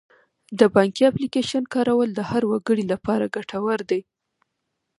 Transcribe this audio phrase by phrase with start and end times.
[0.59, 4.01] د بانکي اپلیکیشن کارول د هر وګړي لپاره ګټور دي.